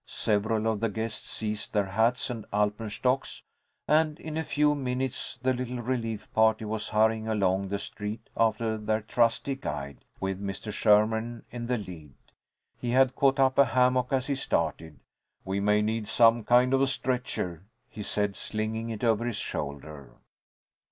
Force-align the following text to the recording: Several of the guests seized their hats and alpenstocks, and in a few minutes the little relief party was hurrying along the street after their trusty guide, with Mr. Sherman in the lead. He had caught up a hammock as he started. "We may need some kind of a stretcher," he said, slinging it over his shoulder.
Several 0.07 0.65
of 0.65 0.79
the 0.79 0.89
guests 0.89 1.29
seized 1.29 1.73
their 1.73 1.85
hats 1.85 2.31
and 2.31 2.47
alpenstocks, 2.51 3.43
and 3.87 4.19
in 4.19 4.35
a 4.35 4.43
few 4.43 4.73
minutes 4.73 5.37
the 5.43 5.53
little 5.53 5.77
relief 5.79 6.27
party 6.33 6.65
was 6.65 6.89
hurrying 6.89 7.27
along 7.27 7.67
the 7.67 7.77
street 7.77 8.27
after 8.35 8.79
their 8.79 9.01
trusty 9.01 9.53
guide, 9.53 10.03
with 10.19 10.41
Mr. 10.41 10.73
Sherman 10.73 11.45
in 11.51 11.67
the 11.67 11.77
lead. 11.77 12.15
He 12.79 12.89
had 12.89 13.15
caught 13.15 13.39
up 13.39 13.59
a 13.59 13.65
hammock 13.65 14.07
as 14.09 14.25
he 14.25 14.33
started. 14.33 14.99
"We 15.45 15.59
may 15.59 15.83
need 15.83 16.07
some 16.07 16.45
kind 16.45 16.73
of 16.73 16.81
a 16.81 16.87
stretcher," 16.87 17.65
he 17.87 18.01
said, 18.01 18.35
slinging 18.35 18.89
it 18.89 19.03
over 19.03 19.23
his 19.23 19.37
shoulder. 19.37 20.15